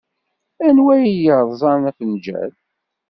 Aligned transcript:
Anwa 0.67 0.95
i 0.99 1.11
yerẓan 1.23 1.81
afenǧal? 1.89 2.51